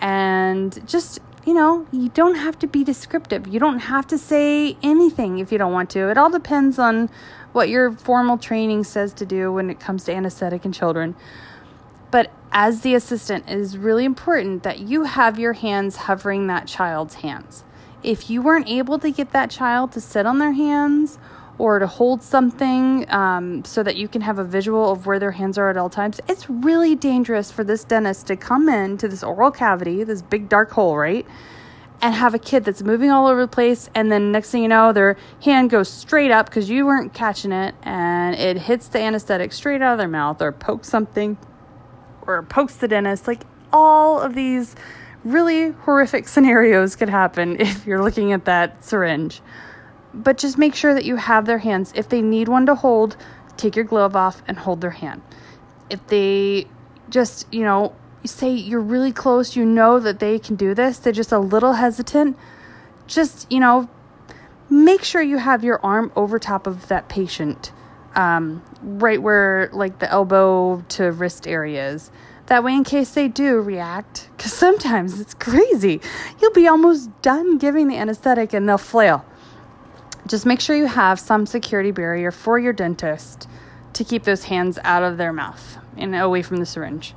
And 0.00 0.86
just, 0.88 1.18
you 1.46 1.54
know, 1.54 1.86
you 1.92 2.08
don't 2.08 2.36
have 2.36 2.58
to 2.60 2.66
be 2.66 2.84
descriptive. 2.84 3.46
You 3.46 3.60
don't 3.60 3.80
have 3.80 4.06
to 4.08 4.18
say 4.18 4.76
anything 4.82 5.38
if 5.38 5.52
you 5.52 5.58
don't 5.58 5.72
want 5.72 5.90
to. 5.90 6.08
It 6.08 6.16
all 6.16 6.30
depends 6.30 6.78
on 6.78 7.10
what 7.52 7.68
your 7.68 7.92
formal 7.92 8.38
training 8.38 8.84
says 8.84 9.12
to 9.14 9.26
do 9.26 9.52
when 9.52 9.70
it 9.70 9.80
comes 9.80 10.04
to 10.04 10.12
anesthetic 10.12 10.64
in 10.64 10.72
children. 10.72 11.16
But 12.10 12.32
as 12.52 12.80
the 12.80 12.94
assistant, 12.94 13.48
it 13.48 13.58
is 13.58 13.78
really 13.78 14.04
important 14.04 14.62
that 14.62 14.80
you 14.80 15.04
have 15.04 15.38
your 15.38 15.52
hands 15.52 15.96
hovering 15.96 16.46
that 16.48 16.66
child's 16.66 17.16
hands. 17.16 17.64
If 18.02 18.30
you 18.30 18.42
weren't 18.42 18.68
able 18.68 18.98
to 18.98 19.10
get 19.10 19.32
that 19.32 19.50
child 19.50 19.92
to 19.92 20.00
sit 20.00 20.26
on 20.26 20.38
their 20.38 20.52
hands 20.52 21.18
or 21.60 21.78
to 21.78 21.86
hold 21.86 22.22
something 22.22 23.04
um, 23.12 23.62
so 23.66 23.82
that 23.82 23.96
you 23.96 24.08
can 24.08 24.22
have 24.22 24.38
a 24.38 24.44
visual 24.44 24.92
of 24.92 25.04
where 25.04 25.18
their 25.18 25.32
hands 25.32 25.58
are 25.58 25.68
at 25.68 25.76
all 25.76 25.90
times, 25.90 26.18
it's 26.26 26.48
really 26.48 26.94
dangerous 26.94 27.52
for 27.52 27.62
this 27.64 27.84
dentist 27.84 28.26
to 28.28 28.34
come 28.34 28.66
into 28.70 29.06
this 29.06 29.22
oral 29.22 29.50
cavity, 29.50 30.02
this 30.02 30.22
big 30.22 30.48
dark 30.48 30.70
hole, 30.70 30.96
right? 30.96 31.26
and 32.02 32.14
have 32.14 32.32
a 32.32 32.38
kid 32.38 32.64
that's 32.64 32.82
moving 32.82 33.10
all 33.10 33.26
over 33.26 33.42
the 33.42 33.46
place 33.46 33.90
and 33.94 34.10
then 34.10 34.32
next 34.32 34.50
thing 34.50 34.62
you 34.62 34.68
know 34.68 34.90
their 34.90 35.18
hand 35.44 35.68
goes 35.68 35.86
straight 35.86 36.30
up 36.30 36.46
because 36.46 36.70
you 36.70 36.86
weren't 36.86 37.12
catching 37.12 37.52
it 37.52 37.74
and 37.82 38.34
it 38.36 38.56
hits 38.56 38.88
the 38.88 38.98
anesthetic 38.98 39.52
straight 39.52 39.82
out 39.82 39.92
of 39.92 39.98
their 39.98 40.08
mouth 40.08 40.40
or 40.40 40.50
pokes 40.50 40.88
something 40.88 41.36
or 42.22 42.42
pokes 42.44 42.76
the 42.76 42.88
dentist 42.88 43.26
like 43.26 43.42
all 43.70 44.18
of 44.18 44.34
these 44.34 44.74
really 45.24 45.72
horrific 45.72 46.26
scenarios 46.34 46.96
could 46.96 47.10
happen 47.10 47.60
if 47.60 47.86
you're 47.86 48.02
looking 48.02 48.32
at 48.32 48.46
that 48.46 48.82
syringe 48.82 49.42
but 50.12 50.38
just 50.38 50.58
make 50.58 50.74
sure 50.74 50.94
that 50.94 51.04
you 51.04 51.16
have 51.16 51.46
their 51.46 51.58
hands 51.58 51.92
if 51.94 52.08
they 52.08 52.22
need 52.22 52.48
one 52.48 52.66
to 52.66 52.74
hold 52.74 53.16
take 53.56 53.76
your 53.76 53.84
glove 53.84 54.16
off 54.16 54.42
and 54.48 54.58
hold 54.58 54.80
their 54.80 54.90
hand 54.90 55.20
if 55.88 56.04
they 56.06 56.66
just 57.08 57.46
you 57.52 57.62
know 57.62 57.94
say 58.24 58.52
you're 58.52 58.80
really 58.80 59.12
close, 59.12 59.56
you 59.56 59.64
know 59.64 59.98
that 59.98 60.18
they 60.18 60.38
can 60.38 60.56
do 60.56 60.74
this, 60.74 60.98
they're 60.98 61.12
just 61.12 61.32
a 61.32 61.38
little 61.38 61.74
hesitant, 61.74 62.36
just, 63.06 63.50
you 63.50 63.60
know, 63.60 63.88
make 64.68 65.02
sure 65.02 65.22
you 65.22 65.38
have 65.38 65.64
your 65.64 65.80
arm 65.84 66.12
over 66.16 66.38
top 66.38 66.66
of 66.66 66.88
that 66.88 67.08
patient, 67.08 67.72
um, 68.14 68.62
right 68.82 69.22
where 69.22 69.70
like 69.72 69.98
the 69.98 70.10
elbow 70.10 70.82
to 70.90 71.10
wrist 71.12 71.46
areas. 71.46 72.10
That 72.46 72.64
way, 72.64 72.74
in 72.74 72.82
case 72.82 73.12
they 73.12 73.28
do 73.28 73.60
react, 73.60 74.28
because 74.36 74.52
sometimes 74.52 75.20
it's 75.20 75.34
crazy, 75.34 76.00
you'll 76.40 76.52
be 76.52 76.66
almost 76.66 77.08
done 77.22 77.58
giving 77.58 77.88
the 77.88 77.96
anesthetic 77.96 78.52
and 78.52 78.68
they'll 78.68 78.78
flail. 78.78 79.24
Just 80.30 80.46
make 80.46 80.60
sure 80.60 80.76
you 80.76 80.86
have 80.86 81.18
some 81.18 81.44
security 81.44 81.90
barrier 81.90 82.30
for 82.30 82.56
your 82.56 82.72
dentist 82.72 83.48
to 83.94 84.04
keep 84.04 84.22
those 84.22 84.44
hands 84.44 84.78
out 84.84 85.02
of 85.02 85.16
their 85.16 85.32
mouth 85.32 85.78
and 85.96 86.14
away 86.14 86.40
from 86.40 86.58
the 86.58 86.66
syringe. 86.66 87.16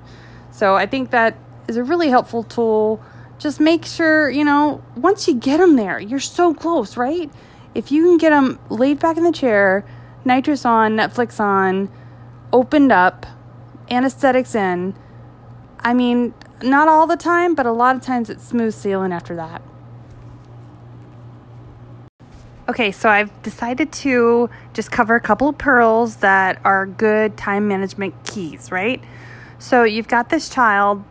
So 0.49 0.73
I 0.73 0.87
think 0.87 1.11
that 1.11 1.37
is 1.67 1.77
a 1.77 1.83
really 1.83 2.09
helpful 2.09 2.41
tool. 2.41 2.99
Just 3.37 3.59
make 3.59 3.85
sure, 3.85 4.31
you 4.31 4.43
know, 4.43 4.83
once 4.95 5.27
you 5.27 5.35
get 5.35 5.57
them 5.57 5.75
there, 5.75 5.99
you're 5.99 6.19
so 6.19 6.55
close, 6.55 6.97
right? 6.97 7.29
If 7.75 7.91
you 7.91 8.03
can 8.03 8.17
get 8.17 8.31
them 8.31 8.57
laid 8.71 8.97
back 8.97 9.15
in 9.15 9.23
the 9.23 9.31
chair, 9.31 9.85
nitrous 10.25 10.65
on, 10.65 10.95
Netflix 10.95 11.39
on, 11.39 11.91
opened 12.51 12.91
up, 12.91 13.27
anesthetics 13.91 14.55
in, 14.55 14.95
I 15.81 15.93
mean, 15.93 16.33
not 16.63 16.87
all 16.87 17.05
the 17.05 17.15
time, 17.15 17.53
but 17.53 17.67
a 17.67 17.71
lot 17.71 17.95
of 17.95 18.01
times 18.01 18.31
it's 18.31 18.47
smooth 18.47 18.73
sailing 18.73 19.13
after 19.13 19.35
that. 19.35 19.61
Okay, 22.65 22.93
so 22.93 23.09
I've 23.09 23.41
decided 23.43 23.91
to 23.91 24.49
just 24.73 24.89
cover 24.89 25.15
a 25.15 25.19
couple 25.19 25.49
of 25.49 25.57
pearls 25.57 26.17
that 26.17 26.61
are 26.63 26.85
good 26.85 27.35
time 27.35 27.67
management 27.67 28.15
keys, 28.23 28.71
right? 28.71 29.03
So 29.59 29.83
you've 29.83 30.07
got 30.07 30.29
this 30.29 30.47
child, 30.47 31.03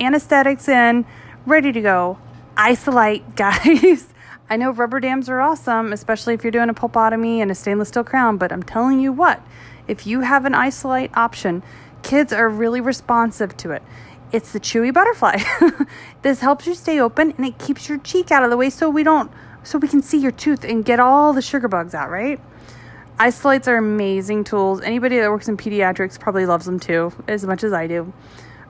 anesthetics 0.00 0.70
in, 0.70 1.04
ready 1.44 1.70
to 1.70 1.82
go. 1.82 2.18
Isolite, 2.56 3.36
guys. 3.36 4.08
I 4.48 4.56
know 4.56 4.70
rubber 4.70 4.98
dams 4.98 5.28
are 5.28 5.38
awesome, 5.38 5.92
especially 5.92 6.32
if 6.32 6.42
you're 6.42 6.50
doing 6.50 6.70
a 6.70 6.74
pulpotomy 6.74 7.40
and 7.40 7.50
a 7.50 7.54
stainless 7.54 7.88
steel 7.88 8.02
crown, 8.04 8.38
but 8.38 8.50
I'm 8.50 8.62
telling 8.62 8.98
you 8.98 9.12
what, 9.12 9.42
if 9.86 10.06
you 10.06 10.20
have 10.20 10.46
an 10.46 10.54
isolite 10.54 11.10
option, 11.14 11.62
kids 12.02 12.32
are 12.32 12.48
really 12.48 12.80
responsive 12.80 13.54
to 13.58 13.72
it. 13.72 13.82
It's 14.32 14.52
the 14.52 14.60
chewy 14.60 14.94
butterfly. 14.94 15.42
this 16.22 16.40
helps 16.40 16.66
you 16.66 16.74
stay 16.74 16.98
open 16.98 17.32
and 17.32 17.44
it 17.44 17.58
keeps 17.58 17.86
your 17.86 17.98
cheek 17.98 18.30
out 18.30 18.44
of 18.44 18.48
the 18.48 18.56
way 18.56 18.70
so 18.70 18.88
we 18.88 19.02
don't 19.02 19.30
so 19.66 19.78
we 19.78 19.88
can 19.88 20.00
see 20.00 20.18
your 20.18 20.30
tooth 20.30 20.64
and 20.64 20.84
get 20.84 21.00
all 21.00 21.32
the 21.32 21.42
sugar 21.42 21.66
bugs 21.66 21.92
out, 21.92 22.08
right? 22.08 22.40
Isolites 23.18 23.66
are 23.66 23.76
amazing 23.76 24.44
tools. 24.44 24.80
Anybody 24.80 25.18
that 25.18 25.28
works 25.28 25.48
in 25.48 25.56
pediatrics 25.56 26.20
probably 26.20 26.46
loves 26.46 26.66
them 26.66 26.78
too, 26.78 27.12
as 27.26 27.44
much 27.44 27.64
as 27.64 27.72
I 27.72 27.88
do. 27.88 28.12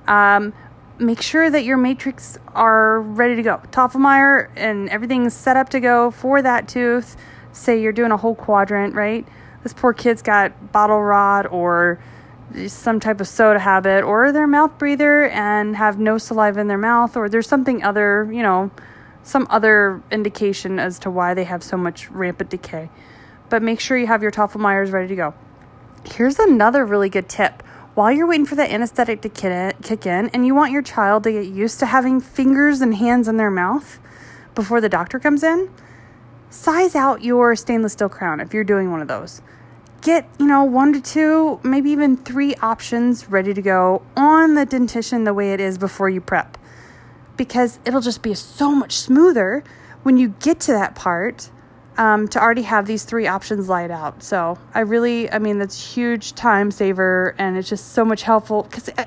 Um, 0.06 0.54
make 0.98 1.20
sure 1.20 1.50
that 1.50 1.64
your 1.64 1.76
matrix 1.76 2.38
are 2.54 3.00
ready 3.00 3.36
to 3.36 3.42
go. 3.42 3.60
Tofflemire 3.72 4.48
and 4.56 4.88
everything's 4.88 5.34
set 5.34 5.58
up 5.58 5.68
to 5.70 5.80
go 5.80 6.10
for 6.10 6.40
that 6.40 6.66
tooth. 6.66 7.16
Say 7.52 7.82
you're 7.82 7.92
doing 7.92 8.10
a 8.10 8.16
whole 8.16 8.34
quadrant, 8.34 8.94
right? 8.94 9.26
This 9.62 9.74
poor 9.74 9.92
kid's 9.92 10.22
got 10.22 10.72
bottle 10.72 11.02
rot 11.02 11.52
or 11.52 11.98
some 12.68 13.00
type 13.00 13.20
of 13.20 13.28
soda 13.28 13.58
habit 13.58 14.02
or 14.02 14.32
their 14.32 14.46
mouth 14.46 14.78
breather 14.78 15.28
and 15.28 15.76
have 15.76 15.98
no 15.98 16.16
saliva 16.16 16.58
in 16.58 16.68
their 16.68 16.78
mouth 16.78 17.18
or 17.18 17.28
there's 17.28 17.48
something 17.48 17.82
other, 17.82 18.30
you 18.32 18.42
know, 18.42 18.70
some 19.26 19.46
other 19.50 20.02
indication 20.10 20.78
as 20.78 20.98
to 21.00 21.10
why 21.10 21.34
they 21.34 21.44
have 21.44 21.62
so 21.62 21.76
much 21.76 22.10
rampant 22.10 22.50
decay 22.50 22.88
but 23.48 23.62
make 23.62 23.80
sure 23.80 23.96
you 23.96 24.06
have 24.06 24.22
your 24.22 24.32
Tofflemires 24.32 24.92
ready 24.92 25.08
to 25.08 25.16
go. 25.16 25.34
Here's 26.04 26.38
another 26.38 26.84
really 26.84 27.08
good 27.08 27.28
tip. 27.28 27.62
While 27.94 28.12
you're 28.12 28.26
waiting 28.26 28.46
for 28.46 28.56
the 28.56 28.70
anesthetic 28.70 29.22
to 29.22 29.28
kick 29.28 30.06
in 30.06 30.28
and 30.28 30.46
you 30.46 30.54
want 30.54 30.72
your 30.72 30.82
child 30.82 31.24
to 31.24 31.32
get 31.32 31.46
used 31.46 31.78
to 31.80 31.86
having 31.86 32.20
fingers 32.20 32.80
and 32.80 32.94
hands 32.94 33.26
in 33.26 33.36
their 33.36 33.50
mouth 33.50 33.98
before 34.54 34.80
the 34.80 34.88
doctor 34.88 35.18
comes 35.18 35.42
in, 35.42 35.70
size 36.50 36.94
out 36.94 37.24
your 37.24 37.56
stainless 37.56 37.94
steel 37.94 38.08
crown 38.08 38.40
if 38.40 38.52
you're 38.52 38.64
doing 38.64 38.90
one 38.90 39.00
of 39.00 39.08
those. 39.08 39.40
Get, 40.02 40.28
you 40.38 40.46
know, 40.46 40.62
one 40.62 40.92
to 40.92 41.00
two, 41.00 41.58
maybe 41.64 41.90
even 41.90 42.18
three 42.18 42.54
options 42.56 43.30
ready 43.30 43.54
to 43.54 43.62
go 43.62 44.02
on 44.14 44.54
the 44.54 44.66
dentition 44.66 45.24
the 45.24 45.34
way 45.34 45.54
it 45.54 45.60
is 45.60 45.78
before 45.78 46.10
you 46.10 46.20
prep. 46.20 46.58
Because 47.36 47.78
it'll 47.84 48.00
just 48.00 48.22
be 48.22 48.34
so 48.34 48.72
much 48.72 48.96
smoother 48.96 49.62
when 50.02 50.16
you 50.16 50.34
get 50.40 50.60
to 50.60 50.72
that 50.72 50.94
part 50.94 51.50
um, 51.98 52.28
to 52.28 52.40
already 52.40 52.62
have 52.62 52.86
these 52.86 53.04
three 53.04 53.26
options 53.26 53.68
laid 53.68 53.90
out. 53.90 54.22
So 54.22 54.58
I 54.74 54.80
really, 54.80 55.30
I 55.30 55.38
mean, 55.38 55.58
that's 55.58 55.94
huge 55.94 56.34
time 56.34 56.70
saver 56.70 57.34
and 57.38 57.56
it's 57.56 57.68
just 57.68 57.92
so 57.92 58.04
much 58.04 58.22
helpful 58.22 58.62
because 58.62 58.88
uh, 58.90 59.04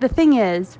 the 0.00 0.08
thing 0.08 0.34
is, 0.34 0.78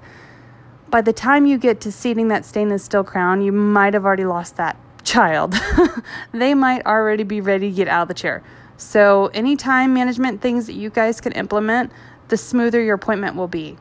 by 0.90 1.00
the 1.02 1.12
time 1.12 1.44
you 1.44 1.58
get 1.58 1.80
to 1.82 1.92
seating 1.92 2.28
that 2.28 2.44
stainless 2.44 2.84
steel 2.84 3.04
crown, 3.04 3.42
you 3.42 3.52
might 3.52 3.94
have 3.94 4.04
already 4.04 4.24
lost 4.24 4.56
that 4.56 4.78
child. 5.04 5.54
they 6.32 6.54
might 6.54 6.84
already 6.86 7.24
be 7.24 7.40
ready 7.40 7.70
to 7.70 7.76
get 7.76 7.88
out 7.88 8.02
of 8.02 8.08
the 8.08 8.14
chair. 8.14 8.42
So, 8.76 9.26
any 9.34 9.56
time 9.56 9.92
management 9.92 10.40
things 10.40 10.66
that 10.66 10.74
you 10.74 10.88
guys 10.88 11.20
can 11.20 11.32
implement, 11.32 11.90
the 12.28 12.36
smoother 12.36 12.80
your 12.80 12.94
appointment 12.94 13.34
will 13.34 13.48
be. 13.48 13.76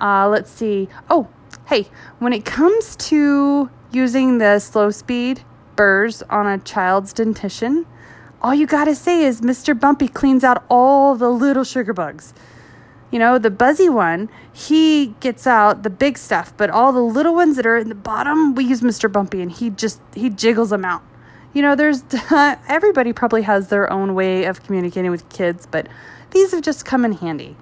Uh, 0.00 0.28
let's 0.28 0.50
see. 0.50 0.88
Oh, 1.10 1.28
hey, 1.66 1.88
when 2.18 2.32
it 2.32 2.44
comes 2.44 2.96
to 2.96 3.70
using 3.90 4.38
the 4.38 4.58
slow 4.58 4.90
speed, 4.90 5.42
burrs 5.74 6.22
on 6.30 6.46
a 6.46 6.58
child's 6.58 7.12
dentition, 7.12 7.86
all 8.42 8.54
you 8.54 8.66
gotta 8.66 8.94
say 8.94 9.24
is 9.24 9.40
Mr. 9.40 9.78
Bumpy 9.78 10.08
cleans 10.08 10.44
out 10.44 10.64
all 10.68 11.14
the 11.14 11.30
little 11.30 11.64
sugar 11.64 11.92
bugs. 11.92 12.34
You 13.10 13.18
know, 13.18 13.38
the 13.38 13.50
buzzy 13.50 13.88
one, 13.88 14.28
he 14.52 15.14
gets 15.20 15.46
out 15.46 15.82
the 15.82 15.90
big 15.90 16.18
stuff, 16.18 16.52
but 16.56 16.70
all 16.70 16.92
the 16.92 17.00
little 17.00 17.34
ones 17.34 17.56
that 17.56 17.66
are 17.66 17.76
in 17.76 17.88
the 17.88 17.94
bottom, 17.94 18.54
we 18.54 18.64
use 18.64 18.80
Mr. 18.80 19.10
Bumpy 19.10 19.40
and 19.40 19.50
he 19.50 19.70
just 19.70 20.00
he 20.14 20.28
jiggles 20.28 20.70
them 20.70 20.84
out. 20.84 21.02
You 21.52 21.62
know, 21.62 21.74
there's 21.74 22.02
everybody 22.68 23.12
probably 23.12 23.42
has 23.42 23.68
their 23.68 23.90
own 23.92 24.14
way 24.14 24.44
of 24.44 24.62
communicating 24.62 25.10
with 25.10 25.28
kids, 25.28 25.66
but 25.66 25.88
these 26.32 26.50
have 26.52 26.62
just 26.62 26.84
come 26.84 27.04
in 27.04 27.12
handy. 27.12 27.56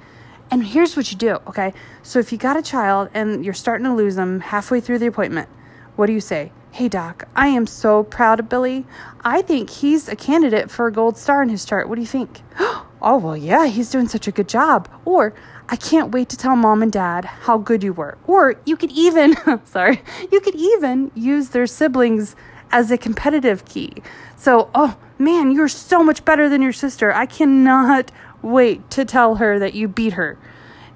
And 0.50 0.64
here's 0.64 0.96
what 0.96 1.10
you 1.10 1.18
do, 1.18 1.38
okay? 1.48 1.72
So 2.02 2.18
if 2.18 2.32
you 2.32 2.38
got 2.38 2.56
a 2.56 2.62
child 2.62 3.08
and 3.14 3.44
you're 3.44 3.54
starting 3.54 3.84
to 3.86 3.94
lose 3.94 4.16
them 4.16 4.40
halfway 4.40 4.80
through 4.80 4.98
the 4.98 5.06
appointment, 5.06 5.48
what 5.96 6.06
do 6.06 6.12
you 6.12 6.20
say? 6.20 6.52
Hey, 6.70 6.88
doc, 6.88 7.28
I 7.36 7.48
am 7.48 7.66
so 7.66 8.02
proud 8.02 8.40
of 8.40 8.48
Billy. 8.48 8.84
I 9.24 9.42
think 9.42 9.70
he's 9.70 10.08
a 10.08 10.16
candidate 10.16 10.70
for 10.70 10.86
a 10.86 10.92
gold 10.92 11.16
star 11.16 11.42
in 11.42 11.48
his 11.48 11.64
chart. 11.64 11.88
What 11.88 11.94
do 11.94 12.00
you 12.00 12.06
think? 12.06 12.42
oh, 12.60 13.18
well, 13.18 13.36
yeah, 13.36 13.66
he's 13.66 13.90
doing 13.90 14.08
such 14.08 14.26
a 14.26 14.32
good 14.32 14.48
job. 14.48 14.88
Or, 15.04 15.34
I 15.68 15.76
can't 15.76 16.12
wait 16.12 16.28
to 16.30 16.36
tell 16.36 16.56
mom 16.56 16.82
and 16.82 16.92
dad 16.92 17.24
how 17.24 17.58
good 17.58 17.82
you 17.82 17.92
were. 17.92 18.18
Or 18.26 18.56
you 18.64 18.76
could 18.76 18.92
even, 18.92 19.36
sorry, 19.64 20.02
you 20.30 20.40
could 20.40 20.56
even 20.56 21.10
use 21.14 21.50
their 21.50 21.66
siblings 21.66 22.36
as 22.70 22.90
a 22.90 22.98
competitive 22.98 23.64
key. 23.64 23.92
So, 24.36 24.68
oh 24.74 24.96
man, 25.16 25.52
you're 25.52 25.68
so 25.68 26.02
much 26.02 26.24
better 26.24 26.48
than 26.48 26.60
your 26.60 26.72
sister. 26.72 27.12
I 27.12 27.26
cannot 27.26 28.10
wait 28.44 28.90
to 28.90 29.04
tell 29.04 29.36
her 29.36 29.58
that 29.58 29.74
you 29.74 29.88
beat 29.88 30.12
her. 30.12 30.38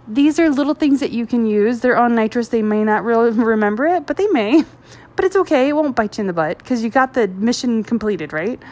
These 0.06 0.38
are 0.38 0.48
little 0.48 0.74
things 0.74 1.00
that 1.00 1.10
you 1.10 1.26
can 1.26 1.46
use. 1.46 1.80
They're 1.80 1.96
on 1.96 2.14
nitrous. 2.14 2.48
They 2.48 2.62
may 2.62 2.84
not 2.84 3.04
really 3.04 3.30
remember 3.54 3.86
it, 3.86 4.06
but 4.06 4.16
they 4.16 4.26
may. 4.28 4.64
But 5.16 5.24
it's 5.24 5.34
okay. 5.34 5.68
It 5.68 5.72
won't 5.72 5.96
bite 5.96 6.16
you 6.16 6.22
in 6.22 6.28
the 6.28 6.32
butt 6.32 6.58
because 6.58 6.84
you 6.84 6.90
got 6.90 7.14
the 7.14 7.26
mission 7.26 7.82
completed, 7.82 8.32
right? 8.32 8.62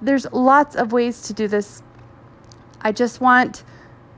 There's 0.00 0.30
lots 0.30 0.76
of 0.76 0.92
ways 0.92 1.22
to 1.22 1.32
do 1.32 1.48
this. 1.48 1.82
I 2.82 2.92
just 2.92 3.20
want 3.20 3.64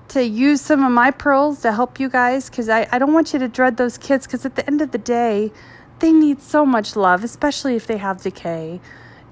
to 0.08 0.22
use 0.22 0.60
some 0.60 0.84
of 0.84 0.92
my 0.92 1.10
pearls 1.10 1.62
to 1.62 1.72
help 1.72 1.98
you 1.98 2.10
guys 2.10 2.50
because 2.50 2.68
I, 2.68 2.86
I 2.92 2.98
don't 2.98 3.14
want 3.14 3.32
you 3.32 3.38
to 3.38 3.48
dread 3.48 3.78
those 3.78 3.96
kids 3.96 4.26
because 4.26 4.44
at 4.44 4.56
the 4.56 4.66
end 4.66 4.82
of 4.82 4.90
the 4.90 4.98
day, 4.98 5.52
they 6.00 6.12
need 6.12 6.42
so 6.42 6.66
much 6.66 6.96
love, 6.96 7.24
especially 7.24 7.76
if 7.76 7.86
they 7.86 7.96
have 7.96 8.20
decay. 8.20 8.78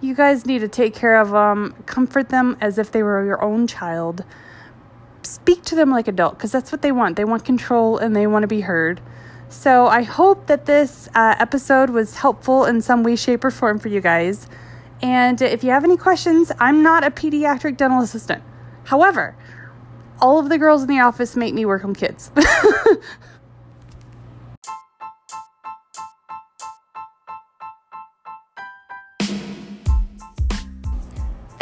You 0.01 0.15
guys 0.15 0.47
need 0.47 0.61
to 0.61 0.69
take 0.69 0.95
care 0.95 1.21
of 1.21 1.31
them, 1.31 1.75
comfort 1.87 2.31
them 2.31 2.57
as 2.61 2.79
if 2.79 2.91
they 2.91 3.03
were 3.03 3.25
your 3.25 3.43
own 3.43 3.67
child. 3.67 4.25
Speak 5.23 5.63
to 5.65 5.75
them 5.75 5.91
like 5.91 6.09
adult 6.09 6.37
because 6.37 6.53
that's 6.53 6.73
what 6.73 6.83
they 6.83 6.93
want. 6.93 7.17
They 7.17 7.25
want 7.25 7.45
control 7.45 7.99
and 7.99 8.15
they 8.15 8.27
want 8.27 8.43
to 8.43 8.49
be 8.49 8.61
heard. 8.61 9.01
So 9.49 9.87
I 9.87 10.03
hope 10.03 10.47
that 10.47 10.67
this 10.67 11.09
uh, 11.15 11.35
episode 11.39 11.91
was 11.91 12.17
helpful 12.17 12.65
in 12.65 12.81
some 12.81 13.03
way, 13.03 13.17
shape, 13.17 13.45
or 13.45 13.51
form 13.51 13.79
for 13.79 13.89
you 13.89 14.01
guys. 14.01 14.49
And 15.03 15.43
if 15.43 15.63
you 15.63 15.71
have 15.71 15.85
any 15.85 15.97
questions, 15.97 16.51
I'm 16.59 16.83
not 16.83 17.05
a 17.05 17.11
pediatric 17.11 17.77
dental 17.77 18.01
assistant. 18.01 18.43
However, 18.85 19.37
all 20.21 20.39
of 20.39 20.49
the 20.49 20.57
girls 20.57 20.83
in 20.83 20.89
the 20.89 21.01
office 21.01 21.37
make 21.37 21.53
me 21.53 21.67
work 21.67 21.85
on 21.85 21.95
kids. 21.95 22.31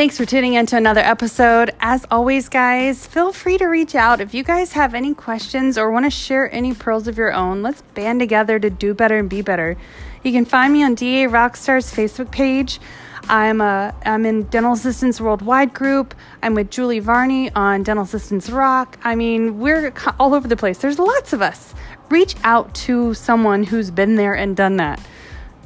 Thanks 0.01 0.17
for 0.17 0.25
tuning 0.25 0.55
in 0.55 0.65
to 0.65 0.79
another 0.79 1.03
episode. 1.03 1.73
As 1.79 2.07
always, 2.11 2.49
guys, 2.49 3.07
feel 3.07 3.35
free 3.35 3.59
to 3.59 3.67
reach 3.67 3.95
out 3.95 4.23
if 4.23 4.33
you 4.33 4.43
guys 4.43 4.73
have 4.73 4.95
any 4.95 5.13
questions 5.13 5.77
or 5.77 5.91
want 5.91 6.07
to 6.07 6.11
share 6.11 6.51
any 6.55 6.73
pearls 6.73 7.07
of 7.07 7.19
your 7.19 7.35
own. 7.35 7.61
Let's 7.61 7.83
band 7.83 8.19
together 8.19 8.59
to 8.59 8.71
do 8.71 8.95
better 8.95 9.19
and 9.19 9.29
be 9.29 9.43
better. 9.43 9.77
You 10.25 10.33
can 10.33 10.47
find 10.47 10.73
me 10.73 10.83
on 10.83 10.95
DA 10.95 11.25
Rockstars 11.25 11.95
Facebook 11.95 12.31
page. 12.31 12.81
I'm 13.29 13.61
a 13.61 13.95
I'm 14.07 14.25
in 14.25 14.45
Dental 14.45 14.73
Assistants 14.73 15.21
Worldwide 15.21 15.75
group. 15.75 16.15
I'm 16.43 16.55
with 16.55 16.71
Julie 16.71 17.01
Varney 17.01 17.51
on 17.53 17.83
Dental 17.83 18.07
Assistants 18.07 18.49
Rock. 18.49 18.99
I 19.05 19.15
mean, 19.15 19.59
we're 19.61 19.93
all 20.19 20.33
over 20.33 20.49
the 20.49 20.57
place. 20.57 20.79
There's 20.79 20.99
lots 20.99 21.35
of 21.35 21.43
us. 21.43 21.75
Reach 22.09 22.37
out 22.43 22.75
to 22.87 23.13
someone 23.13 23.65
who's 23.65 23.91
been 23.91 24.15
there 24.17 24.33
and 24.33 24.57
done 24.57 24.79
that. 24.79 24.99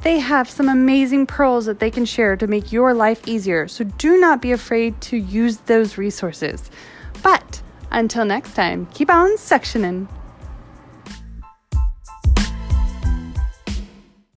They 0.05 0.19
have 0.19 0.47
some 0.47 0.69
amazing 0.69 1.25
pearls 1.25 1.65
that 1.65 1.79
they 1.79 1.89
can 1.89 2.05
share 2.05 2.37
to 2.37 2.45
make 2.45 2.71
your 2.71 2.93
life 2.93 3.27
easier. 3.27 3.67
So 3.67 3.85
do 3.85 4.19
not 4.19 4.39
be 4.39 4.51
afraid 4.51 5.01
to 5.01 5.17
use 5.17 5.57
those 5.65 5.97
resources. 5.97 6.69
But 7.23 7.63
until 7.89 8.23
next 8.23 8.53
time, 8.53 8.85
keep 8.93 9.09
on 9.09 9.35
sectioning. 9.37 10.07